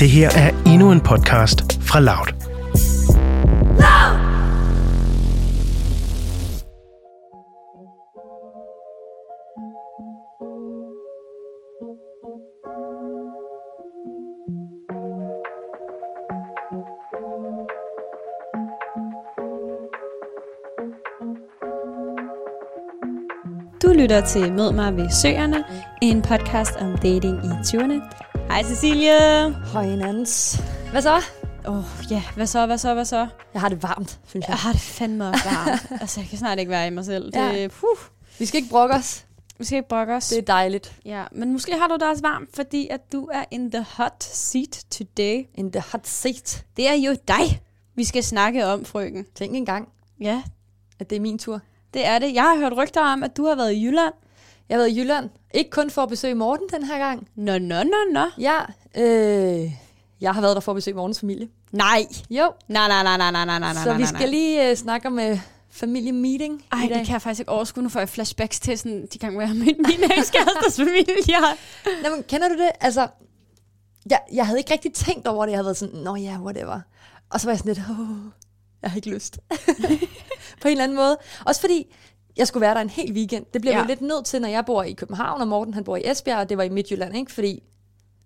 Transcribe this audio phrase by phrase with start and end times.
[0.00, 2.26] Det her er endnu en podcast fra Loud.
[23.82, 25.64] Du lytter til Mød mig ved Søerne,
[26.02, 28.29] en podcast om dating i 20'erne.
[28.50, 29.50] Hej Cecilie!
[29.52, 30.60] Høj hinandens.
[30.90, 31.16] Hvad så?
[31.66, 33.26] Åh oh, ja, hvad så, hvad så, hvad så?
[33.54, 34.48] Jeg har det varmt, synes jeg.
[34.50, 35.86] Jeg har det fandme varmt.
[36.02, 37.24] altså, jeg kan snart ikke være i mig selv.
[37.32, 37.68] Det, Ja.
[37.68, 37.88] puh,
[38.38, 39.24] Vi skal ikke brokke os.
[39.58, 40.28] vi skal ikke brokke os.
[40.28, 40.92] Det er dejligt.
[41.04, 44.24] Ja, men måske har du det også varmt, fordi at du er in the hot
[44.24, 45.44] seat today.
[45.54, 46.64] In the hot seat.
[46.76, 47.60] Det er jo dig,
[47.94, 49.26] vi skal snakke om, frøken.
[49.34, 49.88] Tænk engang,
[50.20, 50.42] Ja,
[50.98, 51.60] at det er min tur.
[51.94, 52.34] det er det.
[52.34, 54.14] Jeg har hørt rygter om, at du har været i Jylland.
[54.70, 55.30] Jeg har været i Jylland.
[55.54, 57.28] Ikke kun for at besøge Morten den her gang.
[57.36, 58.26] Nå, nå, nå, nå.
[58.38, 58.56] Ja,
[58.96, 59.72] øh,
[60.20, 61.48] jeg har været der for at besøge Mortens familie.
[61.72, 62.06] Nej.
[62.30, 65.18] Jo, Nej, nej, nej, nej, nej, nej, nej, så vi skal lige øh, snakke om
[65.18, 66.98] øh, familiemeeting Ej, i dag.
[66.98, 67.82] det kan jeg faktisk ikke overskue.
[67.82, 71.40] Nu får jeg flashbacks til sådan, de gange, hvor jeg har mødt min ekskærestes familie.
[72.04, 72.70] Nå, men kender du det?
[72.80, 73.08] Altså,
[74.10, 75.50] jeg, jeg havde ikke rigtig tænkt over det.
[75.52, 76.80] Jeg havde været sådan, nå ja, whatever.
[77.30, 78.16] Og så var jeg sådan lidt, åh,
[78.82, 79.38] jeg har ikke lyst.
[80.62, 81.18] På en eller anden måde.
[81.46, 81.96] Også fordi,
[82.36, 83.46] jeg skulle være der en hel weekend.
[83.52, 83.82] Det bliver ja.
[83.82, 86.38] Jo lidt nødt til, når jeg bor i København, og Morten han bor i Esbjerg,
[86.38, 87.32] og det var i Midtjylland, ikke?
[87.32, 87.62] Fordi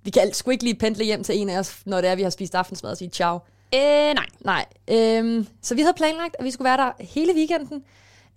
[0.02, 2.22] vi kan sgu ikke lige pendle hjem til en af os, når det er, vi
[2.22, 3.38] har spist aftensmad og sige ciao.
[3.74, 4.26] Øh, nej.
[4.40, 4.66] Nej.
[4.90, 7.84] Øhm, så vi havde planlagt, at vi skulle være der hele weekenden.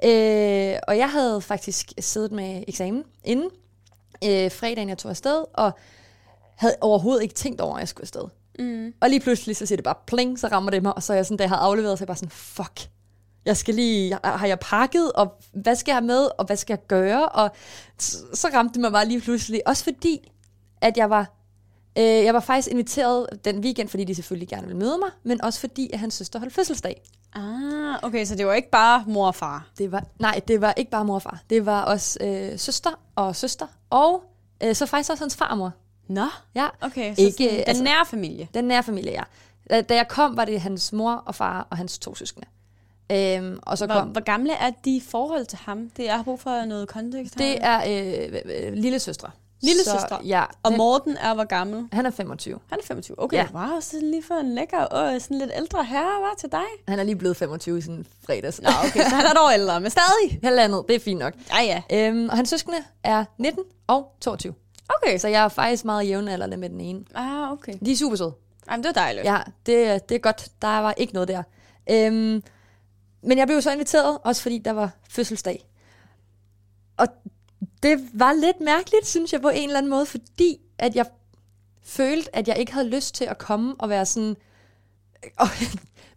[0.03, 3.49] Øh, og jeg havde faktisk siddet med eksamen inden
[4.23, 5.71] øh, fredagen, jeg tog afsted, og
[6.55, 8.23] havde overhovedet ikke tænkt over, at jeg skulle afsted.
[8.59, 8.93] Mm.
[9.01, 11.17] Og lige pludselig, så siger det bare pling, så rammer det mig, og så er
[11.17, 12.89] jeg sådan, da jeg havde afleveret, så er jeg bare sådan, fuck.
[13.47, 16.87] Jeg skal lige, har jeg pakket, og hvad skal jeg med, og hvad skal jeg
[16.87, 17.29] gøre?
[17.29, 17.51] Og
[18.33, 19.61] så, ramte det mig bare lige pludselig.
[19.67, 20.31] Også fordi,
[20.81, 21.31] at jeg var,
[21.97, 25.41] øh, jeg var faktisk inviteret den weekend, fordi de selvfølgelig gerne ville møde mig, men
[25.43, 27.01] også fordi, at hans søster holdt fødselsdag.
[27.35, 29.67] Ah, okay, så det var ikke bare mor og far.
[29.77, 31.41] Det var, nej, det var ikke bare mor og far.
[31.49, 34.23] Det var også øh, søster og søster, og
[34.63, 35.71] øh, så faktisk også hans farmor.
[36.07, 37.15] Nå, Ja, okay.
[37.15, 38.47] Så Ikke, ikke, sådan, den altså- nære familie.
[38.53, 39.23] Den nære familie, ja.
[39.69, 42.47] Da, da jeg kom, var det hans mor og far og hans to søskende.
[43.11, 44.07] Øhm, og så Hvor, kom...
[44.07, 45.89] hvor gamle er de i forhold til ham?
[45.97, 47.45] Det, jeg har brug for noget kontekst her.
[47.45, 47.81] Det er
[48.25, 49.29] øh, øh, lille søstre.
[49.61, 50.19] Lille Så, søstre?
[50.25, 50.43] Ja.
[50.63, 51.87] Og Morten er hvor gammel?
[51.93, 52.59] Han er 25.
[52.69, 53.23] Han er 25.
[53.23, 53.47] Okay, Ja.
[53.53, 56.63] wow, så lige for en lækker, øh, sådan lidt ældre herre, var til dig.
[56.87, 58.61] Han er lige blevet 25 i sådan fredags.
[58.61, 60.39] Nå, okay, så han er et år ældre, men stadig.
[60.43, 61.33] Halvandet, det er fint nok.
[61.59, 62.07] Ja, ja.
[62.09, 64.53] Øhm, og hans søskende er 19 og 22.
[65.03, 65.17] Okay.
[65.17, 67.03] Så jeg er faktisk meget jævnaldrende med den ene.
[67.15, 67.73] Ah, okay.
[67.85, 68.33] De er super søde.
[68.71, 69.25] Jamen, det var dejligt.
[69.25, 70.47] Ja, det, det er godt.
[70.61, 71.43] Der var ikke noget der.
[71.89, 72.43] Øhm,
[73.21, 75.65] men jeg blev så inviteret, også fordi der var fødselsdag.
[76.97, 77.07] Og
[77.83, 81.05] det var lidt mærkeligt, synes jeg, på en eller anden måde, fordi at jeg
[81.83, 84.35] følte, at jeg ikke havde lyst til at komme og være sådan
[85.39, 85.47] og,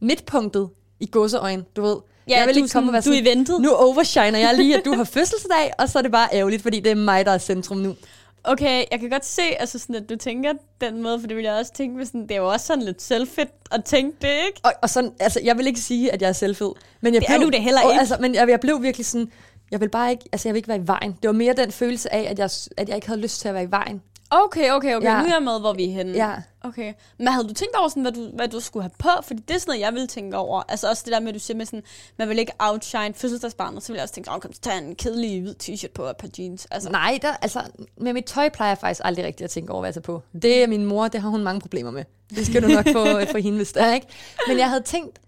[0.00, 1.96] midtpunktet i godseøjen, du ved.
[2.28, 3.60] Ja, jeg vil ikke komme og sådan- være du er sådan, eventet.
[3.60, 6.80] Nu overshiner jeg lige, at du har fødselsdag, og så er det bare ærgerligt, fordi
[6.80, 7.96] det er mig, der er centrum nu.
[8.44, 11.44] Okay, jeg kan godt se, altså sådan, at du tænker den måde, for det vil
[11.44, 14.60] jeg også tænke, sådan, det er jo også sådan lidt selvfedt at tænke det, ikke?
[14.62, 16.72] Og, og sådan, altså, jeg vil ikke sige, at jeg er selvfed.
[17.00, 18.00] Men jeg Det er blev, du da heller og, ikke.
[18.00, 19.32] Altså, men jeg, jeg blev virkelig sådan,
[19.70, 21.12] jeg vil bare ikke, altså jeg vil ikke være i vejen.
[21.22, 23.54] Det var mere den følelse af, at jeg, at jeg ikke havde lyst til at
[23.54, 24.02] være i vejen.
[24.30, 25.20] Okay, okay, okay, Ja.
[25.20, 26.12] nu er jeg med, hvor vi er henne.
[26.12, 26.34] Ja.
[26.62, 26.92] Okay.
[27.18, 29.08] Men havde du tænkt over, sådan, hvad, du, hvad du skulle have på?
[29.22, 30.62] Fordi det er sådan noget, jeg ville tænke over.
[30.68, 31.82] Altså også det der med, at du siger med sådan,
[32.16, 35.40] man vil ikke outshine fødselsdagsbarnet, så vil jeg også tænke, kom så tage en kedelig
[35.42, 36.66] hvid t-shirt på og et par jeans.
[36.70, 37.62] Altså, Nej, der, altså,
[37.96, 40.22] med mit tøj plejer jeg faktisk aldrig rigtig at tænke over, hvad jeg tager på.
[40.42, 42.04] Det er min mor, det har hun mange problemer med.
[42.30, 44.06] Det skal du nok få for hende, hvis det er, ikke?
[44.48, 45.18] Men jeg havde tænkt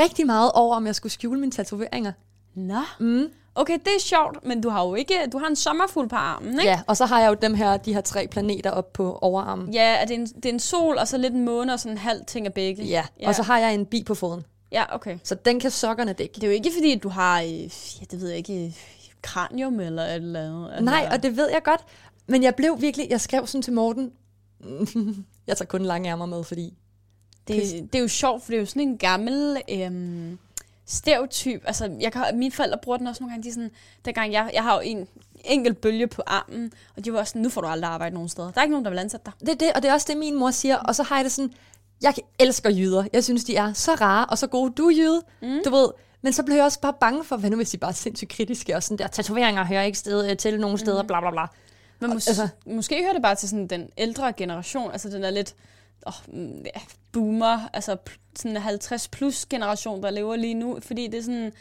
[0.00, 2.12] rigtig meget over, om jeg skulle skjule mine tatoveringer.
[2.54, 2.80] Nå.
[3.00, 3.26] Mm.
[3.54, 6.52] Okay, det er sjovt, men du har jo ikke, du har en sommerfugl på armen,
[6.52, 6.64] ikke?
[6.64, 9.74] Ja, og så har jeg jo dem her, de her tre planeter op på overarmen.
[9.74, 11.92] Ja, er det, en, det er en sol, og så lidt en måne, og sådan
[11.92, 12.84] en halv ting af begge.
[12.84, 14.44] Ja, og så har jeg en bi på foden.
[14.72, 15.18] Ja, okay.
[15.24, 16.34] Så den kan sokkerne dække.
[16.34, 18.72] Det er jo ikke fordi, du har, øh, ja, det ved jeg ikke, øh,
[19.22, 20.68] kranium eller et eller andet.
[20.70, 21.80] Altså, Nej, og det ved jeg godt.
[22.26, 24.12] Men jeg blev virkelig, jeg skrev sådan til Morten,
[25.46, 26.74] jeg tager kun lange ærmer med, fordi...
[27.48, 30.38] det, det er jo sjovt, for det er jo sådan en gammel øhm,
[30.90, 31.62] stereotyp.
[31.64, 33.48] Altså, jeg kan, mine forældre bruger den også nogle gange.
[33.48, 33.70] De sådan,
[34.04, 35.08] dengang jeg, jeg har jo en
[35.44, 38.28] enkelt bølge på armen, og de var også sådan, nu får du aldrig arbejde nogen
[38.28, 38.50] steder.
[38.50, 39.32] Der er ikke nogen, der vil ansætte dig.
[39.40, 40.76] Det er det, og det er også det, min mor siger.
[40.76, 41.52] Og så har jeg det sådan,
[42.02, 43.04] jeg elsker jyder.
[43.12, 44.72] Jeg synes, de er så rare og så gode.
[44.72, 45.60] Du er jyde, mm.
[45.64, 45.88] du ved.
[46.22, 48.30] Men så blev jeg også bare bange for, hvad nu hvis de bare er sindssygt
[48.30, 51.46] kritiske, og sådan der, tatoveringer hører ikke sted, til nogen steder, bla bla bla.
[52.00, 55.30] Men mås- altså, måske hører det bare til sådan den ældre generation, altså den er
[55.30, 55.54] lidt
[56.06, 56.14] oh,
[56.64, 56.80] ja,
[57.12, 57.96] boomer, altså
[58.36, 61.52] sådan en 50 plus generation, der lever lige nu, fordi det er sådan,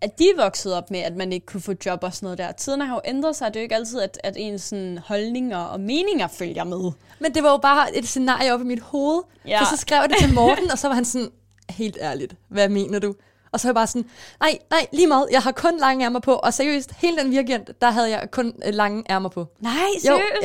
[0.00, 2.38] at de er vokset op med, at man ikke kunne få job og sådan noget
[2.38, 2.52] der.
[2.52, 3.48] Tiderne har jo ændret sig.
[3.48, 6.92] Det er jo ikke altid, at, at ens sådan, holdninger og meninger følger med.
[7.18, 9.22] Men det var jo bare et scenarie op i mit hoved.
[9.44, 9.50] Ja.
[9.50, 9.60] Ja.
[9.60, 11.30] For så skrev jeg det til Morten, og så var han sådan,
[11.70, 13.14] helt ærligt, hvad mener du?
[13.52, 14.10] Og så var jeg bare sådan,
[14.40, 16.32] nej, nej, lige meget, jeg har kun lange ærmer på.
[16.34, 19.46] Og seriøst, hele den weekend, der havde jeg kun øh, lange ærmer på.
[19.60, 20.42] Nej, Jo, seriøst?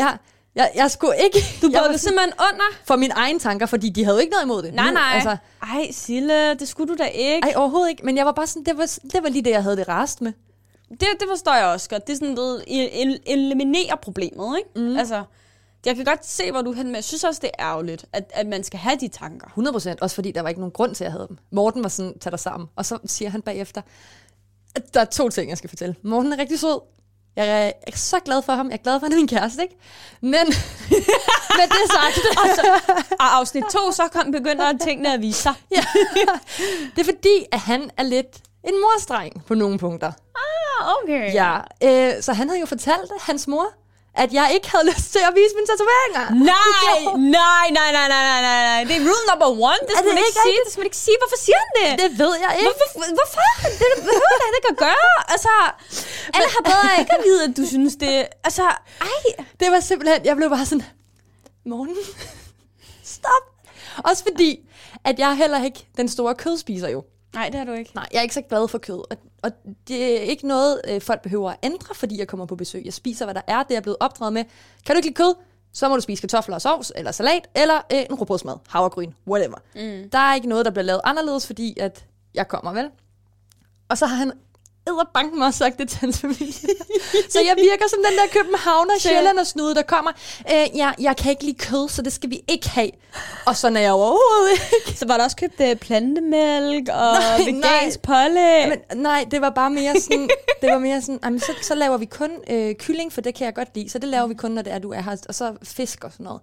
[0.55, 1.37] Jeg, jeg, skulle ikke...
[1.61, 2.65] Du jeg var simpelthen under?
[2.85, 4.73] for mine egne tanker, fordi de havde jo ikke noget imod det.
[4.73, 5.03] Nej, nej.
[5.13, 7.47] Altså, Ej, Sille, det skulle du da ikke.
[7.47, 8.05] ej, overhovedet ikke.
[8.05, 10.21] Men jeg var bare sådan, det var, det var lige det, jeg havde det rest
[10.21, 10.33] med.
[10.89, 12.07] Det, det forstår jeg også godt.
[12.07, 14.89] Det er sådan noget, el- eliminere problemet, ikke?
[14.89, 14.97] Mm.
[14.97, 15.23] Altså,
[15.85, 16.95] jeg kan godt se, hvor du er hen med.
[16.95, 19.47] Jeg synes også, det er ærgerligt, at, at man skal have de tanker.
[19.47, 21.37] 100 procent, også fordi der var ikke nogen grund til, at jeg havde dem.
[21.51, 22.69] Morten var sådan, tag dig sammen.
[22.75, 23.81] Og så siger han bagefter,
[24.93, 25.95] der er to ting, jeg skal fortælle.
[26.03, 26.79] Morten er rigtig sød.
[27.39, 28.67] Jeg er, så glad for ham.
[28.69, 29.75] Jeg er glad for, at han er min kæreste, ikke?
[30.21, 30.31] Men
[31.59, 32.19] med det sagt,
[33.19, 35.53] Og afsnit to, så kom, begynder tingene at vise sig.
[36.95, 40.11] det er fordi, at han er lidt en morstreng på nogle punkter.
[40.35, 41.33] Ah, okay.
[41.33, 43.67] Ja, øh, så han havde jo fortalt hans mor,
[44.23, 46.25] at jeg ikke havde lyst til at vise mine tatoveringer.
[46.53, 46.97] Nej,
[47.39, 48.81] nej, nej, nej, nej, nej, nej, nej.
[48.89, 49.81] Det er rule number one.
[49.87, 50.59] Det Er skal det man ikke ikke sige.
[50.65, 51.17] Det skal man ikke sige.
[51.21, 51.89] Hvorfor siger han det?
[52.03, 52.69] Det ved jeg ikke.
[52.69, 52.87] Hvorfor?
[53.19, 53.47] Hvorfor?
[53.81, 55.09] Det behøver da ikke at gøre.
[55.33, 55.53] Altså,
[56.35, 58.13] alle har bedre ikke at vide, at du synes det.
[58.47, 58.65] Altså,
[59.13, 59.25] ej.
[59.59, 60.85] Det var simpelthen, jeg blev bare sådan,
[61.71, 61.97] morgen,
[63.15, 63.43] stop.
[64.09, 64.51] Også fordi,
[65.09, 67.03] at jeg heller ikke den store kødspiser jo.
[67.33, 67.91] Nej, det har du ikke.
[67.95, 69.11] Nej, jeg er ikke så glad for kød.
[69.11, 69.51] Og, og
[69.87, 72.81] det er ikke noget, øh, folk behøver at ændre, fordi jeg kommer på besøg.
[72.85, 73.63] Jeg spiser, hvad der er.
[73.63, 74.43] Det er jeg blevet opdraget med.
[74.85, 75.35] Kan du ikke lide kød?
[75.73, 79.57] Så må du spise kartofler og sovs, eller salat, eller øh, en råbrødsmad, havregryn, whatever.
[79.75, 80.09] Mm.
[80.09, 82.89] Der er ikke noget, der bliver lavet anderledes, fordi at jeg kommer, vel?
[83.89, 84.31] Og så har han
[85.13, 86.53] banken mig også sagt det til hans familie.
[87.33, 88.93] så jeg virker som den der københavner,
[89.39, 90.11] og snude, der kommer.
[90.53, 92.91] Øh, ja, jeg kan ikke lide kød, så det skal vi ikke have.
[93.45, 94.99] Og sådan er jeg overhovedet ikke.
[94.99, 98.69] Så var der også købt uh, plantemælk og Nej, vegansk pålæg.
[98.69, 100.29] Men nej, det var bare mere sådan,
[100.61, 103.45] det var mere sådan, jamen, så, så laver vi kun øh, kylling, for det kan
[103.45, 105.35] jeg godt lide, så det laver vi kun, når det er, du er her, og
[105.35, 106.41] så fisk og sådan noget.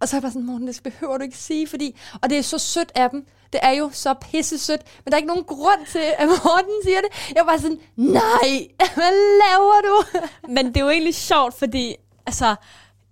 [0.00, 2.38] Og så er jeg bare sådan, Morten, det behøver du ikke sige, fordi, og det
[2.38, 5.28] er så sødt af dem, det er jo så pisse sødt, men der er ikke
[5.28, 7.34] nogen grund til, at Morten siger det.
[7.34, 9.12] Jeg var bare sådan, nej, hvad
[9.42, 10.18] laver du?
[10.54, 11.94] Men det er jo egentlig sjovt, fordi
[12.26, 12.54] altså,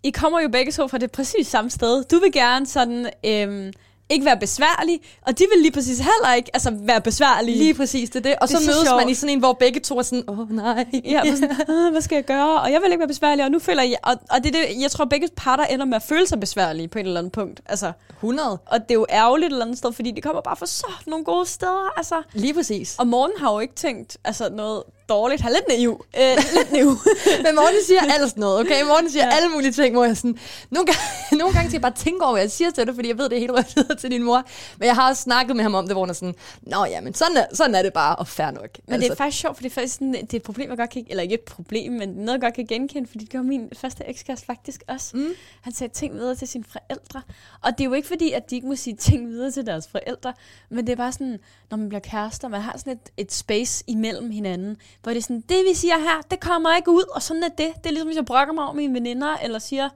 [0.03, 2.05] I kommer jo begge to fra det præcis samme sted.
[2.05, 3.73] Du vil gerne sådan, øhm,
[4.09, 7.59] ikke være besværlig, og de vil lige præcis heller ikke altså, være besværlige.
[7.59, 8.35] Lige præcis, det er det.
[8.41, 9.01] Og Det så så mødes sjovt.
[9.01, 10.87] man i sådan en, hvor begge to er sådan, åh oh, nej.
[11.05, 12.61] Ja, sådan, "Åh, hvad skal jeg gøre?
[12.61, 13.97] Og jeg vil ikke være besværlig, og nu føler jeg...
[14.03, 16.99] Og, og det, det, jeg tror, begge parter ender med at føle sig besværlige på
[16.99, 17.61] et eller andet punkt.
[17.67, 18.51] Altså, 100.
[18.67, 20.87] og det er jo ærgerligt et eller andet sted, fordi de kommer bare fra så
[21.07, 21.93] nogle gode steder.
[21.97, 22.23] Altså.
[22.33, 22.97] Lige præcis.
[22.99, 25.43] Og Morten har jo ikke tænkt altså, noget dårligt.
[25.43, 26.05] Han er lidt naiv.
[26.21, 26.87] Øh, lidt naiv.
[27.45, 28.83] Men Morten siger alt noget, okay?
[28.83, 29.37] Morten siger Ja.
[29.37, 30.39] alle mulige ting, hvor jeg sådan...
[30.71, 31.01] Nogle gange,
[31.41, 33.29] nogle gange skal jeg bare tænke over, hvad jeg siger til dig, fordi jeg ved,
[33.29, 34.43] det er helt rødt til din mor.
[34.79, 36.35] Men jeg har også snakket med ham om det, hvor han er sådan...
[36.63, 38.63] Nå ja, men sådan er, sådan er det bare, og fair nok.
[38.65, 40.69] Altså, Men det er faktisk sjovt, for det er faktisk sådan, det er et problem,
[40.71, 43.31] jeg godt kan, eller ikke et problem, men noget, jeg godt kan genkende, fordi det
[43.31, 45.17] gjorde min første ekskæreste faktisk også.
[45.17, 45.29] Mm.
[45.63, 47.23] Han sagde ting videre til sine forældre.
[47.63, 49.89] Og det er jo ikke fordi, at de ikke må sige ting videre til deres
[49.89, 50.33] forældre,
[50.71, 51.39] men det er bare sådan,
[51.71, 55.23] når man bliver kærester, man har sådan et, et space imellem hinanden, hvor det er
[55.23, 57.73] sådan, det vi siger her, det kommer ikke ud, og sådan er det.
[57.77, 59.89] Det er ligesom, hvis jeg brokker mig over mine veninder, eller siger,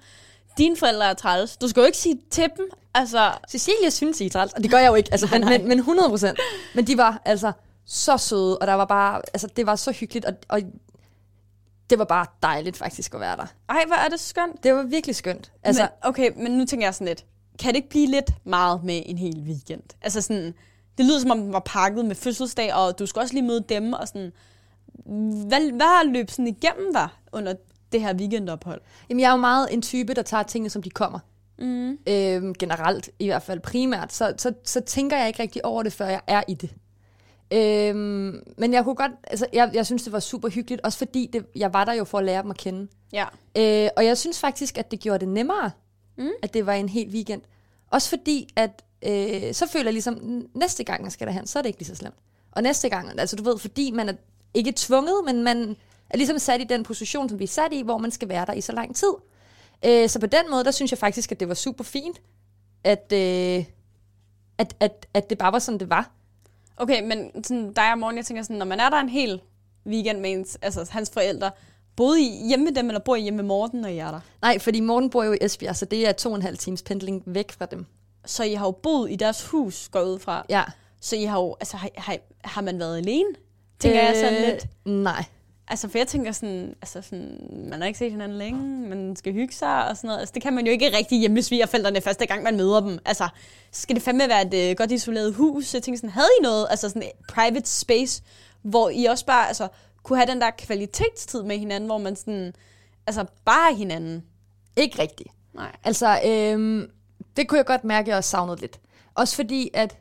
[0.59, 1.57] dine forældre er træls.
[1.57, 4.71] Du skal jo ikke sige til dem, altså, Cecilia synes, I er træls, og det
[4.71, 6.39] gør jeg jo ikke, altså, men, men, men 100 procent.
[6.75, 7.53] Men de var altså
[7.87, 10.61] så søde, og der var bare, altså, det var så hyggeligt, og, og
[11.91, 13.47] det var bare dejligt faktisk at være der.
[13.69, 14.63] ej, hvor er det skønt.
[14.63, 15.53] Det var virkelig skønt.
[15.63, 17.25] Altså, men, okay, men nu tænker jeg sådan lidt,
[17.59, 19.83] kan det ikke blive lidt meget med en hel weekend?
[20.03, 20.55] Altså sådan,
[20.99, 23.65] det lyder som om den var pakket med fødselsdag, og du skal også lige møde
[23.69, 24.33] dem, og sådan,
[25.49, 27.55] hvad, hvad har løbet sådan igennem dig under
[27.93, 28.81] det her weekendophold?
[29.09, 31.19] Jamen, jeg er jo meget en type, der tager tingene, som de kommer.
[31.59, 31.99] Mm.
[32.09, 34.13] Øhm, generelt, i hvert fald primært.
[34.13, 36.71] Så, så, så tænker jeg ikke rigtig over det, før jeg er i det.
[37.53, 41.31] Øhm, men jeg kunne godt, altså, jeg, jeg synes, det var super hyggeligt, også fordi
[41.33, 42.89] det, jeg var der jo for at lære dem at kende.
[43.13, 43.25] Ja.
[43.57, 45.71] Øh, og jeg synes faktisk, at det gjorde det nemmere,
[46.17, 46.31] Mm.
[46.43, 47.43] at det var en hel weekend.
[47.91, 51.63] Også fordi, at øh, så føler jeg ligesom, næste gang jeg skal derhen, så er
[51.63, 52.15] det ikke lige så slemt.
[52.53, 54.13] Og næste gang, altså du ved, fordi man er
[54.55, 55.77] ikke tvunget, men man
[56.11, 58.47] er ligesom sat i den position, som vi er sat i, hvor man skal være
[58.47, 59.13] der i så lang tid.
[59.85, 62.21] Øh, så på den måde, der synes jeg faktisk, at det var super fint,
[62.85, 63.65] at, øh,
[64.59, 66.11] at, at, at det bare var sådan, det var.
[66.77, 69.41] Okay, men sådan, dig og morgen, jeg tænker sådan, når man er der en hel
[69.87, 71.51] weekend med ens, altså, hans forældre,
[71.97, 74.21] boede I hjemme med dem, eller bor I hjemme med Morten, når I er der?
[74.43, 76.83] Nej, fordi Morten bor jo i Esbjerg, så det er to og en halv times
[76.83, 77.87] pendling væk fra dem.
[78.25, 80.47] Så I har jo boet i deres hus, går ud fra.
[80.49, 80.65] Ja.
[81.01, 83.29] Så I har jo, altså, har, har, har man været alene?
[83.81, 84.67] Tænker øh, jeg sådan lidt.
[84.85, 85.25] Nej.
[85.69, 87.39] Altså, for jeg tænker sådan, altså sådan,
[87.71, 90.21] man har ikke set hinanden længe, man skal hygge sig og sådan noget.
[90.21, 92.99] Altså, det kan man jo ikke rigtig hjemme svigerforældrene første gang, man møder dem.
[93.05, 93.29] Altså,
[93.71, 95.75] skal det fandme være et øh, godt isoleret hus?
[95.75, 98.23] Jeg tænker sådan, havde I noget, altså sådan et private space,
[98.63, 99.69] hvor I også bare altså,
[100.03, 102.53] kunne have den der kvalitetstid med hinanden, hvor man sådan,
[103.07, 104.25] altså bare hinanden.
[104.77, 105.29] Ikke rigtigt.
[105.55, 105.77] Nej.
[105.85, 106.91] Altså, øhm,
[107.37, 108.81] det kunne jeg godt mærke, at jeg også savnede lidt.
[109.15, 109.97] Også fordi, at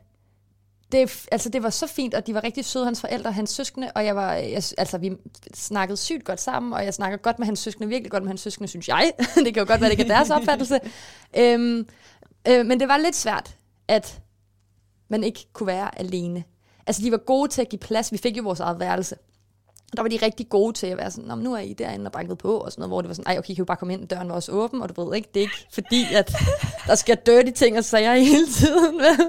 [0.92, 3.92] det, altså, det var så fint, og de var rigtig søde, hans forældre, hans søskende,
[3.94, 5.12] og jeg var, jeg, altså, vi
[5.54, 8.40] snakkede sygt godt sammen, og jeg snakker godt med hans søskende, virkelig godt med hans
[8.40, 9.12] søskende, synes jeg.
[9.44, 10.80] det kan jo godt være, det ikke er deres opfattelse.
[11.36, 11.88] øhm,
[12.48, 13.56] øh, men det var lidt svært,
[13.88, 14.20] at
[15.08, 16.44] man ikke kunne være alene.
[16.86, 18.12] Altså, de var gode til at give plads.
[18.12, 19.16] Vi fik jo vores eget værelse.
[19.96, 22.06] Der var de rigtig gode til at være sådan, "Nå, men nu er I derinde
[22.06, 23.64] og banket på, og sådan noget, hvor det var sådan, ej, okay, I kan jo
[23.64, 26.04] bare komme ind, døren var også åben, og du ved ikke, det er ikke fordi,
[26.14, 26.34] at
[26.86, 28.98] der skal dirty ting og sager hele tiden.
[28.98, 29.26] vel?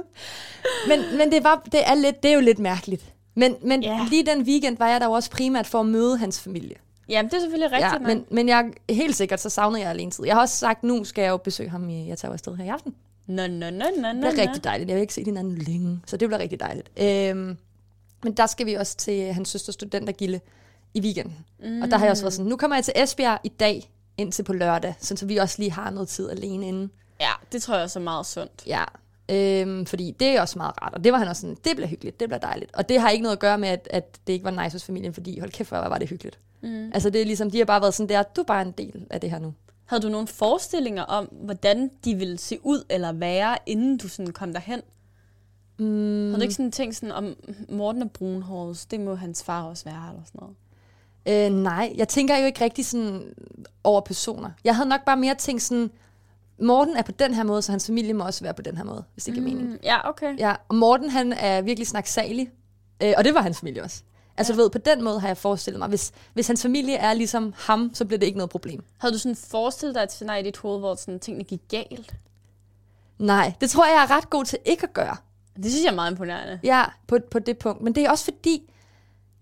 [0.87, 3.05] men, men det, var, det, er lidt, det er jo lidt mærkeligt.
[3.35, 4.07] Men, men yeah.
[4.09, 6.75] lige den weekend var jeg der jo også primært for at møde hans familie.
[7.09, 7.93] Jamen, det er selvfølgelig rigtigt.
[7.93, 10.25] Ja, men, men jeg helt sikkert, så savnede jeg alene tid.
[10.25, 12.65] Jeg har også sagt, nu skal jeg jo besøge ham, i, jeg tager afsted her
[12.65, 12.95] i aften.
[13.27, 14.41] Nå, nå, nå, nå, Det nå, bliver nå.
[14.41, 14.89] rigtig dejligt.
[14.89, 16.91] Jeg har ikke set hinanden længe, så det bliver rigtig dejligt.
[17.01, 17.57] Øhm,
[18.23, 20.39] men der skal vi også til hans søsters studentergilde
[20.93, 21.45] i weekenden.
[21.59, 21.81] Mm.
[21.81, 24.43] Og der har jeg også været sådan, nu kommer jeg til Esbjerg i dag, indtil
[24.43, 26.91] på lørdag, sådan så vi også lige har noget tid alene inden.
[27.19, 28.63] Ja, det tror jeg også er meget sundt.
[28.67, 28.83] Ja,
[29.31, 30.93] øhm, fordi det er også meget rart.
[30.93, 32.75] Og det var han også sådan, det bliver hyggeligt, det bliver dejligt.
[32.75, 34.83] Og det har ikke noget at gøre med, at, at det ikke var nice hos
[34.83, 36.39] familien, fordi hold kæft, hvor var det hyggeligt.
[36.61, 36.91] Mm.
[36.93, 39.05] Altså det er ligesom, de har bare været sådan der, du er bare en del
[39.09, 39.53] af det her nu.
[39.85, 44.33] Havde du nogle forestillinger om, hvordan de ville se ud eller være, inden du sådan
[44.33, 44.81] kom derhen?
[45.81, 46.25] Mm.
[46.25, 47.35] Havde du ikke sådan tænkt sådan om
[47.69, 50.55] Morten og brunhåret, det må hans far også være, eller sådan noget?
[51.25, 53.33] Øh, nej, jeg tænker jo ikke rigtig sådan
[53.83, 54.49] over personer.
[54.63, 55.91] Jeg havde nok bare mere tænkt sådan,
[56.59, 58.83] Morten er på den her måde, så hans familie må også være på den her
[58.83, 59.69] måde, hvis det giver mening.
[59.69, 60.37] Mm, ja, okay.
[60.37, 62.51] Ja, og Morten han er virkelig snaksalig,
[63.03, 64.03] øh, og det var hans familie også.
[64.37, 64.57] Altså ja.
[64.57, 67.53] du ved, på den måde har jeg forestillet mig, hvis, hvis hans familie er ligesom
[67.57, 68.83] ham, så bliver det ikke noget problem.
[68.97, 72.15] Havde du sådan forestillet dig et scenarie i dit hoved, hvor sådan tingene gik galt?
[73.19, 75.17] Nej, det tror jeg, jeg er ret god til ikke at gøre.
[75.55, 76.59] Det synes jeg er meget imponerende.
[76.63, 77.81] Ja, på, på det punkt.
[77.81, 78.73] Men det er også fordi,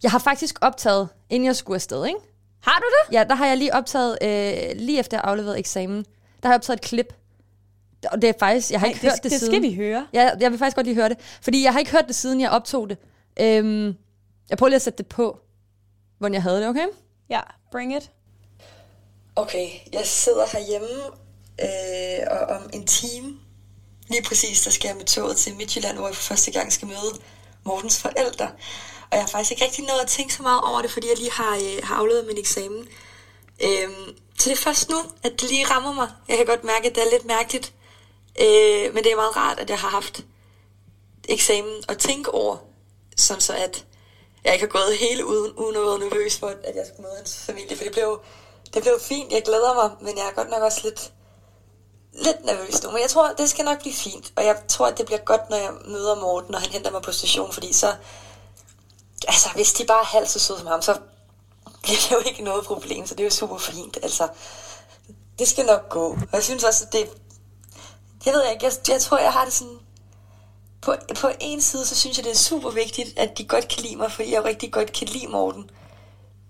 [0.03, 2.19] jeg har faktisk optaget, inden jeg skulle afsted, ikke?
[2.61, 3.15] Har du det?
[3.17, 5.97] Ja, der har jeg lige optaget, øh, lige efter jeg afleverede eksamen,
[6.43, 7.13] der har jeg optaget et klip.
[8.11, 9.53] Og det er faktisk, jeg har ikke det, hørt det, det siden.
[9.53, 10.07] skal vi høre.
[10.13, 11.17] Ja, jeg vil faktisk godt lige høre det.
[11.41, 12.97] Fordi jeg har ikke hørt det, siden jeg optog det.
[13.39, 13.95] Øhm,
[14.49, 15.39] jeg prøver lige at sætte det på,
[16.17, 16.85] hvordan jeg havde det, okay?
[17.29, 17.39] Ja,
[17.71, 18.11] bring it.
[19.35, 20.87] Okay, jeg sidder herhjemme,
[21.61, 23.37] øh, og om en time,
[24.09, 26.87] lige præcis, der skal jeg med toget til Midtjylland, hvor jeg for første gang skal
[26.87, 27.19] møde
[27.65, 28.45] Mortens forældre.
[29.11, 31.17] Og jeg har faktisk ikke rigtig nået at tænke så meget over det, fordi jeg
[31.17, 32.87] lige har, øh, har afleveret min eksamen.
[33.63, 36.09] Øhm, så det er først nu, at det lige rammer mig.
[36.27, 37.73] Jeg kan godt mærke, at det er lidt mærkeligt.
[38.41, 40.25] Øh, men det er meget rart, at jeg har haft
[41.29, 42.57] eksamen at tænke over,
[43.17, 43.85] sådan så at
[44.43, 47.17] jeg ikke har gået hele uden, uden at være nervøs for, at jeg skulle møde
[47.17, 47.77] hans familie.
[47.77, 48.19] For det blev,
[48.73, 51.11] det blev fint, jeg glæder mig, men jeg er godt nok også lidt,
[52.13, 52.91] lidt nervøs nu.
[52.91, 54.33] Men jeg tror, det skal nok blive fint.
[54.35, 57.01] Og jeg tror, at det bliver godt, når jeg møder Morten, og han henter mig
[57.01, 57.95] på station, fordi så...
[59.27, 60.97] Altså, hvis de bare er halvt så søde som ham, så
[61.83, 63.97] bliver det jo ikke noget problem, så det er jo super fint.
[64.03, 64.27] Altså,
[65.39, 66.09] det skal nok gå.
[66.09, 67.09] Og jeg synes også, at det...
[68.25, 69.79] Jeg ved ikke, jeg, jeg tror, jeg har det sådan...
[70.81, 73.83] På, på en side, så synes jeg, det er super vigtigt, at de godt kan
[73.83, 75.69] lide mig, fordi jeg rigtig godt kan lide Morten.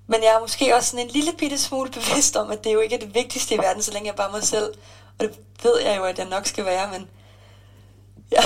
[0.08, 2.80] Men jeg er måske også sådan en lille bitte smule bevidst om, at det jo
[2.80, 4.74] ikke er det vigtigste i verden, så længe jeg er bare mig selv.
[5.20, 7.08] Og det ved jeg jo, at jeg nok skal være, men...
[8.32, 8.44] Jeg,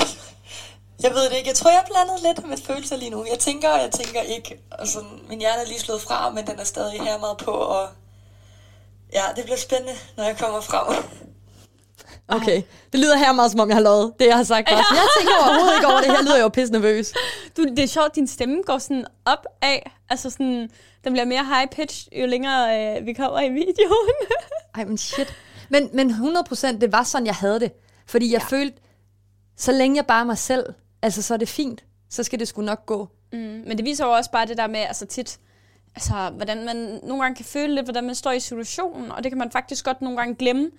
[1.02, 1.48] jeg ved det ikke.
[1.48, 3.26] Jeg tror, jeg er blandet lidt med følelser lige nu.
[3.30, 4.60] Jeg tænker, og jeg tænker ikke.
[4.70, 7.50] Og sådan, min hjerne er lige slået fra, men den er stadig her meget på,
[7.50, 7.88] og...
[9.12, 11.04] Ja, det bliver spændende, når jeg kommer frem.
[12.28, 12.62] Okay.
[12.92, 14.70] Det lyder her meget, som om jeg har lovet det, jeg har sagt.
[14.70, 14.76] Ja.
[14.76, 16.10] Jeg tænker overhovedet ikke over det.
[16.10, 17.12] Her lyder jeg jo pisse nervøs.
[17.56, 19.90] Du, det er sjovt, din stemme går sådan op af.
[20.10, 20.70] Altså sådan,
[21.04, 24.14] den bliver mere high pitch, jo længere øh, vi kommer i videoen.
[24.74, 25.34] Ej, men shit.
[25.74, 27.72] Men, men 100%, det var sådan, jeg havde det.
[28.06, 28.56] Fordi jeg ja.
[28.56, 28.78] følte,
[29.56, 30.64] så længe jeg bare er mig selv,
[31.02, 31.84] altså så er det fint.
[32.10, 33.08] Så skal det sgu nok gå.
[33.32, 35.38] mm, men det viser jo også bare det der med, altså tit,
[35.94, 39.30] altså hvordan man nogle gange kan føle lidt, hvordan man står i situationen, og det
[39.30, 40.70] kan man faktisk godt nogle gange glemme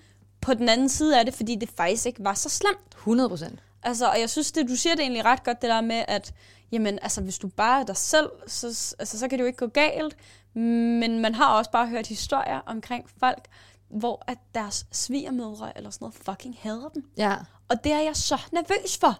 [0.41, 2.95] på den anden side af det, fordi det faktisk ikke var så slemt.
[3.41, 3.55] 100%.
[3.83, 6.33] Altså, og jeg synes, det, du siger det egentlig ret godt, det der med, at
[6.71, 9.57] jamen, altså, hvis du bare er dig selv, så, altså, så kan det jo ikke
[9.57, 10.17] gå galt.
[10.53, 13.45] Men man har også bare hørt historier omkring folk,
[13.89, 17.03] hvor at deres svigermødre eller sådan noget fucking hader dem.
[17.17, 17.35] Ja.
[17.69, 19.19] Og det er jeg så nervøs for.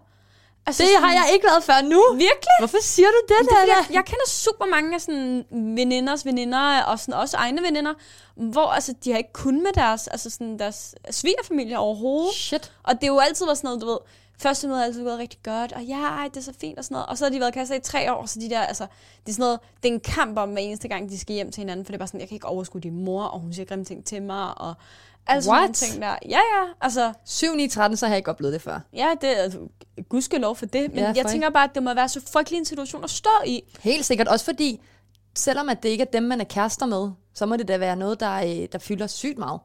[0.68, 2.04] Altså, Det har jeg ikke været før nu.
[2.14, 2.56] Virkelig?
[2.60, 3.66] Hvorfor siger du det, er, der?
[3.66, 7.94] jeg, jeg kender super mange af sådan veninders veninder, og sådan også egne veninder,
[8.36, 12.34] hvor altså, de har ikke kun med deres, altså sådan deres svigerfamilie overhovedet.
[12.34, 12.72] Shit.
[12.84, 13.98] Og det er jo altid været sådan noget, du ved,
[14.38, 16.86] første møde er altid gået rigtig godt, og ja, ej, det er så fint og
[16.86, 17.08] sådan noget.
[17.08, 18.84] Og så har de været kærester i tre år, så de der, altså,
[19.26, 21.52] det er sådan noget, det er en kamp om hver eneste gang, de skal hjem
[21.52, 23.54] til hinanden, for det er bare sådan, jeg kan ikke overskue din mor, og hun
[23.54, 24.74] siger grimme ting til mig, og
[25.30, 25.46] What?
[25.46, 26.08] nogle ting der.
[26.08, 28.80] Ja, ja, altså, 7, 9, 13, så har jeg ikke oplevet det før.
[28.94, 29.60] ja, det er altså,
[30.10, 32.22] gudskelov for det, men Ja, ja, for jeg tænker bare, at det må være så
[32.34, 33.64] frygtelig en situation at stå i.
[33.80, 34.28] Helt sikkert.
[34.28, 34.82] Også fordi,
[35.36, 37.96] selvom at det ikke er dem, man er kærester med, så må det da være
[37.96, 39.60] noget, der, øh, der fylder sygt meget.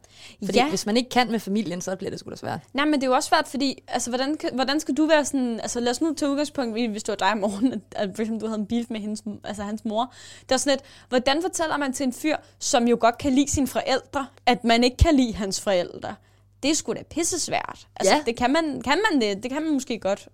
[0.44, 0.68] Fordi Ja.
[0.68, 2.60] hvis man ikke kan med familien, så bliver det sgu da svært.
[2.72, 5.60] Nej, men det er jo også svært, fordi, altså, hvordan, hvordan skal du være sådan,
[5.60, 8.10] altså lad os nu tage udgangspunkt i, hvis du var dig i morgen, at, at
[8.14, 10.12] for eksempel du havde en bil med hendes, altså hans mor.
[10.42, 13.50] Det er sådan lidt, hvordan fortæller man til en fyr, som jo godt kan lide
[13.50, 16.14] sine forældre, at man ikke kan lide hans forældre?
[16.62, 17.86] Det er sgu da pisse svært.
[17.96, 18.22] Altså, Ja.
[18.26, 19.42] det kan man, kan man det?
[19.42, 20.28] Det kan man måske godt.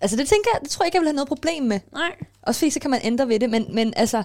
[0.00, 1.80] Altså det tænker jeg, det tror jeg ikke, jeg vil have noget problem med.
[1.92, 2.16] Nej.
[2.42, 4.22] Også fordi så kan man ændre ved det, men, men altså,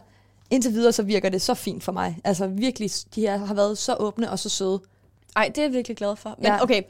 [0.52, 2.18] indtil videre så virker det så fint for mig.
[2.24, 4.82] Altså virkelig, de her har været så åbne og så søde.
[5.36, 6.36] Ej, det er jeg virkelig glad for.
[6.38, 6.64] Men Ja.
[6.64, 6.82] okay,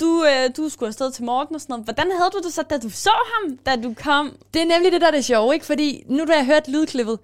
[0.00, 1.84] du, øh, du skulle afsted til Morten og sådan noget.
[1.84, 4.36] Hvordan havde du det så, da du så ham, da du kom?
[4.54, 5.66] Det er nemlig det, der er det sjove, ikke?
[5.66, 7.18] Fordi nu da jeg hørte lydklippet,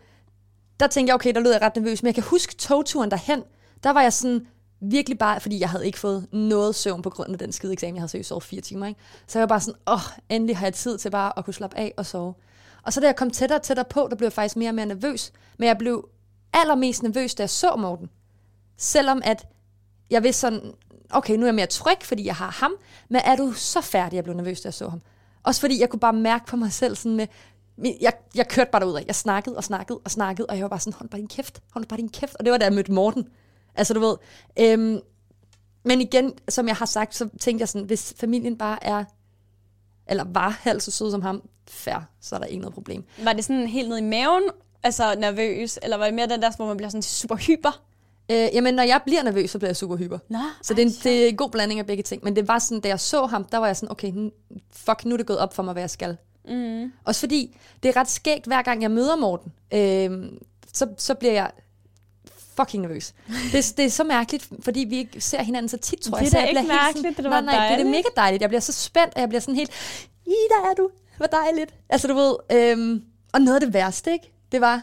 [0.80, 2.02] der tænkte jeg, okay, der lød jeg ret nervøs.
[2.02, 3.42] Men jeg kan huske togturen derhen,
[3.82, 4.46] der var jeg sådan
[4.80, 7.94] virkelig bare, fordi jeg havde ikke fået noget søvn på grund af den skide eksamen.
[7.94, 9.00] Jeg havde seriøst sovet fire timer, ikke?
[9.26, 11.54] Så jeg var bare sådan, åh, oh, endelig har jeg tid til bare at kunne
[11.54, 12.34] slappe af og sove.
[12.86, 14.74] Og så da jeg kom tættere og tættere på, der blev jeg faktisk mere og
[14.74, 15.32] mere nervøs.
[15.58, 16.08] Men jeg blev
[16.52, 18.10] allermest nervøs, da jeg så Morten.
[18.76, 19.46] Selvom at
[20.10, 20.72] jeg vidste sådan,
[21.10, 22.74] okay, nu er jeg mere tryg, fordi jeg har ham,
[23.08, 25.00] men er du så færdig, jeg blev nervøs, da jeg så ham.
[25.42, 27.26] Også fordi jeg kunne bare mærke på mig selv sådan med,
[28.00, 29.04] jeg, jeg kørte bare derud af.
[29.06, 31.62] Jeg snakkede og snakkede og snakkede, og jeg var bare sådan, hold bare din kæft,
[31.70, 32.36] hold bare din kæft.
[32.38, 33.28] Og det var da jeg mødte Morten.
[33.74, 34.16] Altså du ved,
[34.58, 35.00] øhm,
[35.84, 39.04] men igen, som jeg har sagt, så tænkte jeg sådan, hvis familien bare er,
[40.06, 43.04] eller var halvt så sød som ham, fair, så er der ikke noget problem.
[43.24, 44.42] Var det sådan helt ned i maven,
[44.82, 47.82] altså nervøs, eller var det mere den der, hvor man bliver sådan super hyper?
[48.30, 50.18] Øh, jamen, når jeg bliver nervøs, så bliver jeg super hyper.
[50.28, 52.24] Nå, Så det er, en, det er en god blanding af begge ting.
[52.24, 54.12] Men det var sådan, da jeg så ham, der var jeg sådan, okay,
[54.72, 56.16] fuck, nu er det gået op for mig, hvad jeg skal.
[56.48, 56.92] Mm.
[57.04, 60.32] Også fordi, det er ret skægt, hver gang jeg møder Morten, øh,
[60.72, 61.50] så, så bliver jeg
[62.56, 63.14] fucking nervøs.
[63.52, 66.38] Det, det er så mærkeligt, fordi vi ikke ser hinanden så tit, tror Det er
[66.40, 66.48] jeg.
[66.52, 67.90] Jeg ikke mærkeligt, det er nej, nej, det er dejligt.
[67.90, 68.40] mega dejligt.
[68.40, 69.70] Jeg bliver så spændt, og jeg bliver sådan helt,
[70.26, 71.74] i der er du, hvor dejligt.
[71.88, 74.32] Altså du ved, øhm, og noget af det værste, ikke?
[74.52, 74.82] Det var,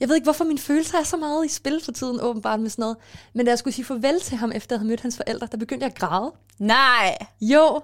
[0.00, 2.70] jeg ved ikke, hvorfor mine følelser er så meget i spil for tiden, åbenbart med
[2.70, 2.96] sådan noget.
[3.34, 5.56] Men da jeg skulle sige farvel til ham, efter jeg havde mødt hans forældre, der
[5.58, 6.32] begyndte jeg at græde.
[6.58, 7.16] Nej.
[7.40, 7.80] Jo,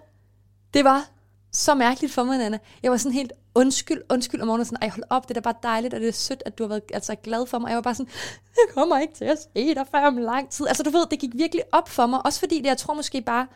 [0.75, 1.09] det var
[1.56, 2.59] så mærkeligt for mig, Nana.
[2.83, 5.40] Jeg var sådan helt, undskyld, undskyld om morgenen, sådan, ej hold op, det er da
[5.40, 7.68] bare dejligt, og det er sødt, at du har været altså, glad for mig.
[7.68, 8.12] Jeg var bare sådan,
[8.57, 10.66] jeg kommer ikke til at se dig før om lang tid.
[10.66, 13.22] Altså du ved, det gik virkelig op for mig, også fordi det, jeg tror måske
[13.22, 13.46] bare,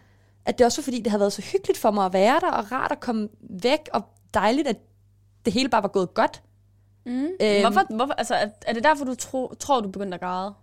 [0.44, 2.50] at det også var fordi, det havde været så hyggeligt for mig at være der,
[2.50, 3.28] og rart at komme
[3.62, 4.02] væk, og
[4.34, 4.76] dejligt, at
[5.44, 6.42] det hele bare var gået godt.
[7.06, 7.24] Mm.
[7.40, 7.60] Øhm.
[7.60, 10.54] Hvorfor, hvorfor, altså, er, er det derfor, du tro, tror, du begyndte at græde?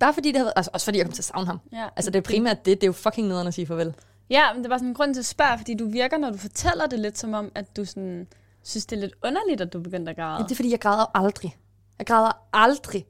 [0.00, 1.60] Bare fordi det havde, altså også fordi jeg kom til at savne ham.
[1.72, 1.88] Ja.
[1.96, 3.94] Altså det er primært det, det er jo fucking nederen at sige farvel.
[4.30, 6.38] Ja, men det var sådan en grund til at spørge, fordi du virker, når du
[6.38, 8.26] fortæller det lidt som om, at du sådan,
[8.62, 10.36] synes, det er lidt underligt, at du begyndte at græde.
[10.36, 11.56] Ja, det er fordi, jeg græder aldrig.
[11.98, 13.06] Jeg græder aldrig.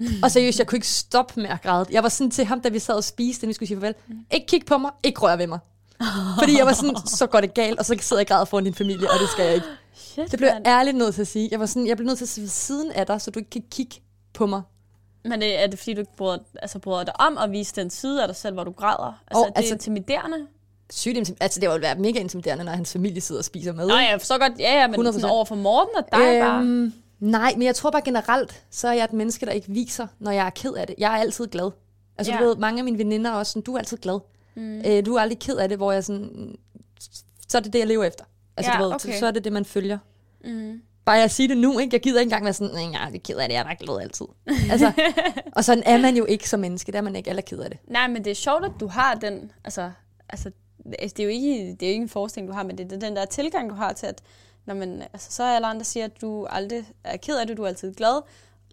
[0.22, 1.86] og seriøst, jeg kunne ikke stoppe med at græde.
[1.90, 3.94] Jeg var sådan til ham, da vi sad og spiste, da vi skulle sige farvel.
[4.30, 5.58] Ikke kig på mig, ikke rør ved mig.
[6.38, 8.64] Fordi jeg var sådan, så går det galt, og så sidder jeg og græder foran
[8.64, 9.66] din familie, og det skal jeg ikke.
[9.94, 11.48] Shit, Det blev jeg ærligt nødt til at sige.
[11.50, 13.38] Jeg var sådan, jeg blev nødt til at sidde ved siden af dig, så du
[13.38, 13.96] ikke kan kigge
[14.32, 14.62] på mig.
[15.28, 17.90] Men det, er det fordi, du ikke bryder, altså, bryder dig om at vise den
[17.90, 19.22] side af dig selv, hvor du græder?
[19.30, 20.46] Altså, Og, er det altså- intimiderende?
[20.92, 23.86] Sygt altså, det ville være mega intimiderende, når hans familie sidder og spiser med.
[23.88, 25.12] Nå, jeg forstår godt, ja, ja, men 100%.
[25.12, 26.92] sådan over for Morten og dig øhm, bare.
[27.20, 30.30] Nej, men jeg tror bare generelt, så er jeg et menneske, der ikke viser, når
[30.30, 30.94] jeg er ked af det.
[30.98, 31.70] Jeg er altid glad.
[32.18, 32.38] Altså, Ja.
[32.38, 34.20] du ved, mange af mine veninder er også sådan, du er altid glad.
[34.54, 34.78] Mm.
[34.86, 36.56] Øh, du er aldrig ked af det, hvor jeg sådan,
[37.48, 38.24] så er det det, jeg lever efter.
[38.56, 39.12] Altså, Ja, du ved, okay.
[39.12, 39.98] så, så er det det, man følger.
[40.44, 40.80] Mm.
[41.06, 41.94] Bare jeg siger det nu, ikke?
[41.94, 44.00] Jeg gider ikke engang være sådan, nej, jeg er ked af det, jeg er glad
[44.00, 44.26] altid.
[44.70, 44.92] altså,
[45.56, 47.70] og sådan er man jo ikke som menneske, der er man ikke alle ked af
[47.70, 47.78] det.
[47.88, 49.90] Nej, men det er sjovt, at du har den, altså,
[50.28, 50.50] altså
[50.92, 52.98] det er jo ikke, det er jo ikke en forestilling, du har, men det er
[52.98, 54.22] den der tilgang, du har til, at
[54.66, 57.56] når man, altså, så er alle andre siger, at du aldrig er ked af det,
[57.56, 58.22] du er altid glad,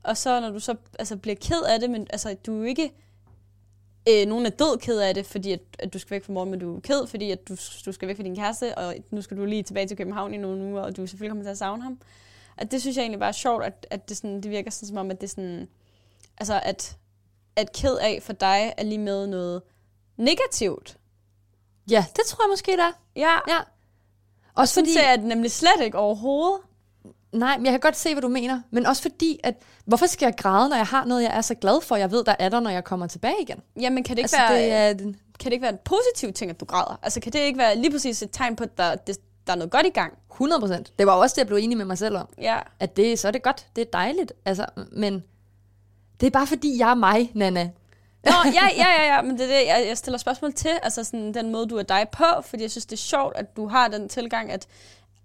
[0.03, 2.63] og så når du så altså, bliver ked af det, men altså, du er jo
[2.63, 2.91] ikke,
[4.09, 6.51] øh, nogen er død ked af det, fordi at, at du skal væk fra morgen,
[6.51, 9.21] men du er ked, fordi at du, du skal væk fra din kæreste, og nu
[9.21, 11.57] skal du lige tilbage til København i nogle uger, og du selvfølgelig kommer til at
[11.57, 11.99] savne ham.
[12.57, 14.87] At det synes jeg egentlig bare er sjovt, at, at det, sådan, det virker sådan,
[14.87, 15.67] som om, at det er sådan,
[16.37, 16.97] altså at,
[17.55, 19.61] at ked af for dig er lige med noget
[20.17, 20.97] negativt.
[21.89, 22.91] Ja, det tror jeg måske, der er.
[23.15, 23.59] Ja, Ja.
[24.55, 26.59] Også sådan fordi, ser jeg det nemlig slet ikke overhovedet.
[27.33, 28.61] Nej, men jeg kan godt se, hvad du mener.
[28.71, 31.55] Men også fordi, at hvorfor skal jeg græde, når jeg har noget, jeg er så
[31.55, 33.59] glad for, jeg ved, der er der, når jeg kommer tilbage igen?
[33.79, 36.51] Jamen, kan det ikke, Altså, være, det er, kan det ikke være en positiv ting,
[36.51, 36.99] at du græder?
[37.03, 39.17] Altså, kan det ikke være lige præcis et tegn på, at der, det,
[39.47, 40.13] der er noget godt i gang?
[40.31, 40.93] 100 procent.
[40.99, 42.27] Det var også det, jeg blev enig med mig selv om.
[42.41, 42.59] Ja.
[42.79, 43.67] At det, så er det godt.
[43.75, 44.33] Det er dejligt.
[44.45, 45.23] Altså, men
[46.19, 47.69] det er bare fordi, jeg er mig, Nana.
[48.25, 51.03] Nå, ja, ja, ja, ja, men det er det, jeg, jeg stiller spørgsmål til, altså
[51.03, 53.67] sådan den måde, du er dig på, fordi jeg synes, det er sjovt, at du
[53.67, 54.67] har den tilgang, at,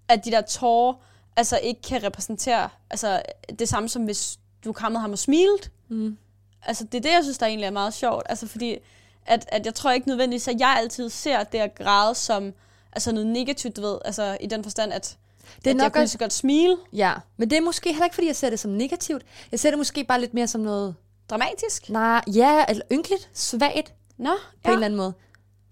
[0.07, 0.93] at de der tårer,
[1.39, 3.21] altså ikke kan repræsentere altså,
[3.59, 5.71] det samme som hvis du krammede ham og smilet.
[5.89, 6.17] Mm.
[6.63, 8.77] Altså det er det, jeg synes, der egentlig er meget sjovt, altså fordi,
[9.25, 12.53] at, at jeg tror ikke nødvendigvis, at jeg altid ser det at græde som
[12.93, 15.17] altså noget negativt, du ved, altså i den forstand, at,
[15.57, 16.77] Det er at nok jeg kunne så godt smile.
[16.93, 19.25] Ja, men det er måske heller ikke, fordi jeg ser det som negativt.
[19.51, 20.95] Jeg ser det måske bare lidt mere som noget,
[21.29, 21.89] Dramatisk?
[21.89, 24.69] nej, ja, eller ynkeligt, svagt Nå, på ja.
[24.69, 25.13] en eller anden måde.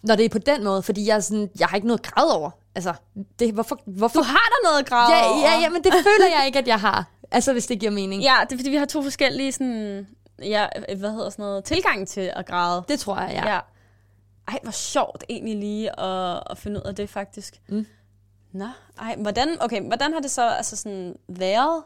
[0.03, 2.31] Når det er på den måde, fordi jeg, er sådan, jeg har ikke noget græd
[2.31, 2.51] over.
[2.77, 2.93] Altså,
[3.39, 4.19] det, hvorfor, hvorfor?
[4.19, 6.79] Du har da noget græde ja, ja, ja, men det føler jeg ikke, at jeg
[6.79, 7.05] har.
[7.31, 8.23] Altså, hvis det giver mening.
[8.23, 10.07] Ja, det er fordi, vi har to forskellige sådan,
[10.41, 12.83] ja, hvad hedder sådan noget, tilgang til at græde.
[12.87, 13.53] Det tror jeg, ja.
[13.53, 13.59] ja.
[14.47, 17.61] Ej, hvor sjovt egentlig lige at, at finde ud af det faktisk.
[17.69, 17.85] Mm.
[18.51, 18.67] Nå,
[18.99, 21.83] ej, hvordan, okay, hvordan har det så altså sådan været,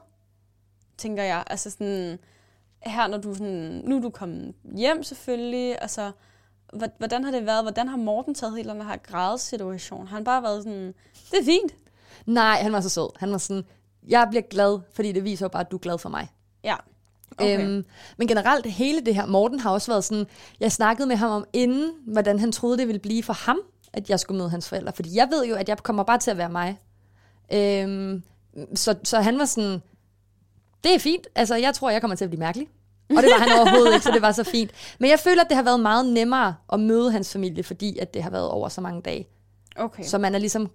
[0.98, 1.44] tænker jeg?
[1.48, 2.20] Altså sådan,
[2.82, 6.12] her når du sådan, nu er du kommet hjem selvfølgelig, altså,
[6.98, 7.64] hvordan har det været?
[7.64, 10.08] Hvordan har Morten taget hele den her grædesituation?
[10.08, 10.94] Har han bare været sådan,
[11.32, 11.76] det er fint?
[12.26, 13.10] Nej, han var så sød.
[13.20, 13.64] Han var sådan,
[14.08, 16.28] jeg bliver glad, fordi det viser jo bare, at du er glad for mig.
[16.64, 16.76] Ja.
[17.38, 17.64] Okay.
[17.64, 17.86] Øhm,
[18.18, 20.26] men generelt, hele det her, Morten har også været sådan,
[20.60, 23.60] jeg snakkede med ham om inden, hvordan han troede, det ville blive for ham,
[23.94, 24.94] at jeg skulle møde hans forældre.
[24.94, 26.80] Fordi jeg ved jo, at jeg kommer bare til at være mig.
[27.54, 28.24] Øhm,
[28.76, 29.82] så, så han var sådan,
[30.84, 32.68] det er fint, altså jeg tror, jeg kommer til at blive mærkelig.
[33.18, 34.72] Og det var han overhovedet ikke, så det var så fint.
[35.00, 38.14] Men jeg føler, at det har været meget nemmere at møde hans familie, fordi at
[38.14, 39.28] det har været over så mange dage.
[39.76, 40.04] okay.
[40.04, 40.70] Så man er ligesom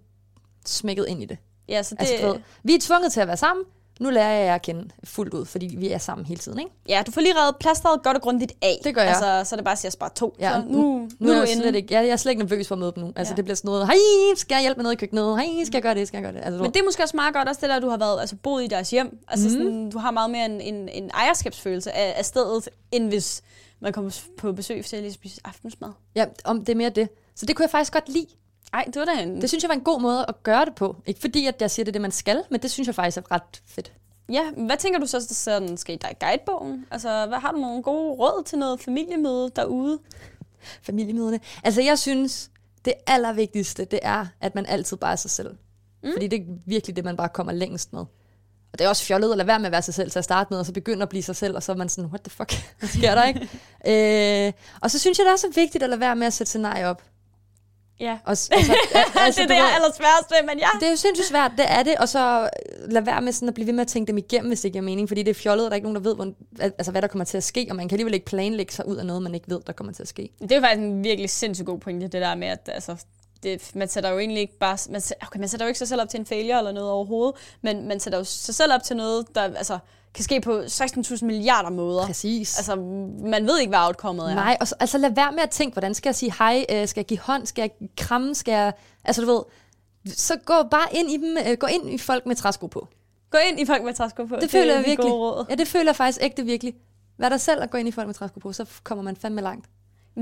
[0.67, 1.39] smækket ind i det.
[1.69, 3.65] ja, så det, Altså, ved, vi er tvunget til at være sammen,
[4.01, 6.71] nu lærer jeg jer at kende fuldt ud, fordi vi er sammen hele tiden, ikke?
[6.89, 8.81] Ja, du får lige reddet plasteret godt og grundigt af.
[8.85, 9.11] Det gør jeg.
[9.11, 10.35] Altså, så er det bare at sige, bare to.
[10.41, 12.69] Ja, så nu, nu, Nu er jeg, slet ikke, jeg, jeg er slet ikke nervøs
[12.69, 13.13] for at møde dem nu.
[13.17, 13.37] Altså, Ja.
[13.37, 13.97] det bliver sådan noget, hej,
[14.37, 15.37] skal jeg hjælpe med noget i køkkenet?
[15.43, 16.09] Hej, skal jeg gøre det?
[16.09, 16.47] Skal jeg gøre det?
[16.47, 18.37] Altså, Men det er måske også meget godt, også det der, du har været, altså,
[18.43, 19.19] boet i deres hjem.
[19.29, 19.53] Altså, mm.
[19.53, 23.43] sådan, du har meget mere en, en, en ejerskabsfølelse af, af stedet, end hvis
[23.81, 25.91] man kommer på besøg for at lige spise aftensmad.
[26.15, 27.09] ja, om det er mere det.
[27.35, 28.27] Så det kunne jeg faktisk godt lide.
[28.73, 29.41] Ej, det var da en...
[29.41, 30.97] Det synes jeg var en god måde at gøre det på.
[31.07, 33.17] Ikke fordi, at jeg siger, det er det, man skal, men det synes jeg faktisk
[33.17, 33.93] er ret fedt.
[34.33, 36.87] Ja, hvad tænker du så, sådan, skal i dig guidebogen?
[36.91, 39.99] Altså, hvad har du nogle gode råd til noget familiemøde derude?
[40.83, 41.41] Familiemøderne.
[41.65, 42.51] Altså, jeg synes,
[42.85, 45.57] det allervigtigste, det er, at man altid bare er sig selv.
[46.03, 46.11] Mm.
[46.13, 48.05] Fordi det er virkelig det, man bare kommer længst med.
[48.73, 50.25] Og det er også fjollet at lade være med at være sig selv til at
[50.25, 52.21] starte med, og så begynde at blive sig selv, og så er man sådan, what
[52.21, 53.41] the fuck, hvad sker der ikke?
[54.47, 56.49] øh, og så synes jeg, det er så vigtigt at lade være med at sætte
[56.49, 57.03] scenarier op.
[58.01, 59.83] Ja, Og, s- altså, a- altså, det er det, jeg er
[60.31, 60.67] ved, men ja.
[60.81, 62.49] Det er jo sindssygt svært, det er det, og så
[62.89, 64.83] lad være med sådan at blive ved med at tænke dem igennem, hvis det giver
[64.85, 67.03] mening, fordi det er fjollet, og der er ikke nogen, der ved, hvor, altså, hvad
[67.03, 69.23] der kommer til at ske, og man kan alligevel ikke planlægge sig ud af noget,
[69.23, 70.29] man ikke ved, der kommer til at ske.
[70.43, 72.97] Det er jo faktisk en virkelig sindssygt god pointe, det der med, at altså,
[73.47, 74.79] det, man sætter jo egentlig ikke bare...
[74.91, 76.91] Man, sæ- okay, man sætter jo ikke sig selv op til en failure eller noget
[76.91, 79.79] overhovedet, men man sætter jo sig selv op til noget, der altså,
[80.15, 82.07] kan ske på 16.000 milliarder måder.
[82.07, 82.57] Præcis.
[82.59, 82.77] Altså,
[83.23, 84.35] man ved ikke, hvad outcomet er.
[84.35, 86.89] Nej, og så, altså lad være med at tænke, hvordan skal jeg sige hej, øh,
[86.89, 88.73] skal jeg give hånd, skal jeg kramme, skal jeg...
[89.05, 89.43] Altså du ved,
[90.15, 92.89] så gå bare ind i dem, øh, gå ind i folk med træsko på.
[93.31, 94.37] Gå ind i folk med træsko på.
[94.37, 95.13] Det, føler er jeg virkelig.
[95.51, 96.75] Ja, det føler jeg faktisk ægte virkelig.
[97.19, 99.41] Vær dig selv og gå ind i folk med træsko på, så kommer man fandme
[99.41, 99.67] langt.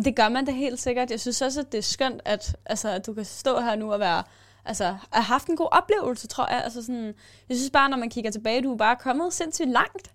[0.04, 1.10] Det gør man da helt sikkert.
[1.10, 3.92] Jeg synes også, at det er skønt, at, altså, at du kan stå her nu
[3.92, 4.22] og være...
[4.66, 6.64] Altså, have haft en god oplevelse, tror jeg.
[6.64, 7.14] Altså sådan,
[7.48, 10.10] jeg synes bare, når man kigger tilbage, du er bare kommet sindssygt langt.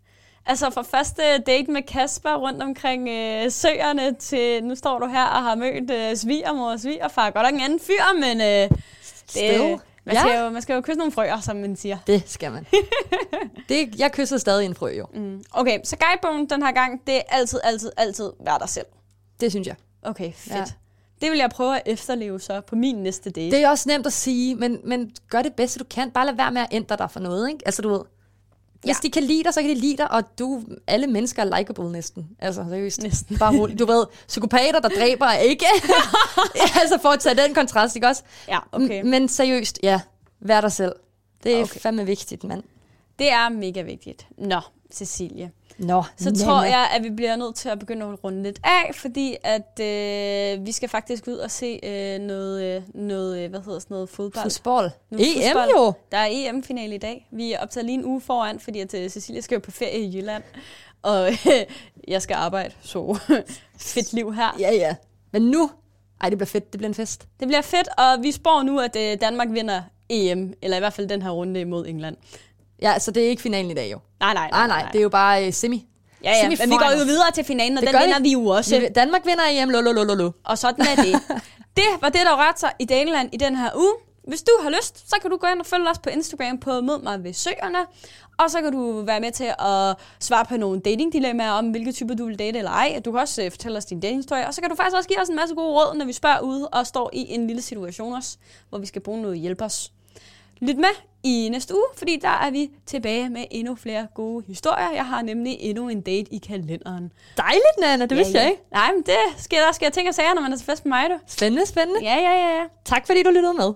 [0.46, 5.26] Altså fra første date med Kasper rundt omkring øh, søerne til nu står du her
[5.26, 7.30] og har mødt øh, svigermor og svigerfar.
[7.30, 8.78] Godt nok en anden fyr, men øh,
[9.34, 10.22] det, man, Ja.
[10.22, 11.98] skal jo, man skal jo kysse nogle frøer, som man siger.
[12.08, 12.66] Det skal man.
[13.70, 15.06] det, jeg kysser stadig en frø, jo.
[15.14, 15.44] Mm.
[15.52, 18.86] Okay, så guidebogen den her gang, det er altid, altid, altid vær dig selv.
[19.40, 19.76] Det synes jeg.
[20.04, 20.56] Okay, fedt.
[20.56, 20.66] Ja.
[21.22, 23.52] Det vil jeg prøve at efterleve så på min næste date.
[23.56, 26.12] Det er også nemt at sige, men, men gør det bedste, du kan.
[26.12, 27.60] Bare lad være med at ændre dig for noget, ikke?
[27.66, 28.02] Altså, du ved,
[28.82, 28.94] hvis Ja.
[29.04, 31.92] de kan lide dig, så kan de lide dig, og du, alle mennesker er likable
[31.92, 32.30] næsten.
[32.40, 33.02] Altså, seriøst.
[33.04, 33.38] Næsten.
[33.38, 33.80] Bare roligt.
[33.80, 35.66] Du ved, psykopater, der dræber, er ikke.
[36.82, 38.24] altså, for at tage den kontrast, ikke også?
[38.48, 39.02] Ja, okay.
[39.02, 40.02] M- men seriøst, ja.
[40.40, 40.94] Vær dig selv.
[41.44, 41.80] Det er okay.
[41.80, 42.64] fandme vigtigt, mand.
[43.20, 44.28] Det er mega vigtigt.
[44.38, 44.60] Nå,
[44.94, 45.52] Cecilie.
[45.78, 46.44] Nå, Så Nana.
[46.46, 49.80] tror jeg, at vi bliver nødt til at begynde at runde lidt af, fordi at
[49.82, 53.94] øh, vi skal faktisk ud og se øh, noget, øh, noget, øh, hvad hedder sådan
[53.96, 54.52] noget, fodbold.
[54.52, 54.92] Fodbold.
[55.10, 55.70] Nu EM fodbold.
[55.78, 55.94] jo.
[56.12, 57.28] Der er EM-finale i dag.
[57.32, 60.00] Vi er optaget lige en uge foran, fordi at øh, Cecilie skal jo på ferie
[60.00, 60.44] i Jylland.
[61.02, 61.46] Og øh,
[62.08, 63.20] jeg skal arbejde, så
[63.78, 64.56] fedt liv her.
[64.60, 64.96] Ja, ja.
[65.32, 65.72] Men nu,
[66.22, 66.74] ej, det bliver fedt.
[66.74, 67.28] Det bliver en fest.
[67.40, 70.94] Det bliver fedt, og vi spår nu, at øh, Danmark vinder EM, eller i hvert
[70.94, 72.16] fald den her runde imod England.
[72.82, 74.00] Ja, så det er ikke finalen i dag, jo.
[74.20, 75.86] Nej, nej, Nej, nej, det er jo bare uh, semi.
[76.24, 78.46] Ja, ja, men vi går jo videre til finalen, og Det den vinder vi jo
[78.46, 78.80] også.
[78.80, 80.32] Vi- Danmark vinder EM, lo, lo, lo, lo, lo.
[80.46, 81.14] Og sådan er det.
[81.78, 83.94] det var det, der rørte sig i Daniland i den her uge.
[84.28, 86.82] hvis du har lyst, så kan du gå ind og følge os på Instagram på
[86.82, 87.78] Mød mig ved søerne.
[88.40, 92.16] Og så kan du være med til at svare på nogle datingdilemmaer om, hvilke typer
[92.16, 93.02] du vil date eller ej.
[93.06, 94.48] Du kan også øh, fortælle os din datinghistorie.
[94.48, 96.40] Og så kan du faktisk også give os en masse gode råd, når vi spørger
[96.40, 98.38] ude og står i en lille situation også,
[98.70, 99.92] hvor vi skal bruge noget hjælp os.
[100.62, 100.90] Lyt med
[101.24, 104.92] i næste uge, fordi der er vi tilbage med endnu flere gode historier.
[104.96, 107.12] Jeg har nemlig endnu en date i kalenderen.
[107.38, 108.06] Dejligt, Nana.
[108.06, 108.64] Det vidste jeg ikke.
[108.72, 110.90] Nej, men det sker der sker ting og sager, når man er til fest med
[110.90, 111.20] mig, du.
[111.28, 112.00] Spændende, spændende.
[112.04, 112.64] Ja, ja, ja, ja.
[112.86, 113.74] Tak fordi du lyttede med.